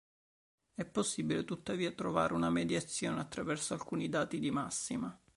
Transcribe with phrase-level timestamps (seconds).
[0.73, 5.15] È possibile, tuttavia, trovare una mediazione attraverso alcuni dati di massima.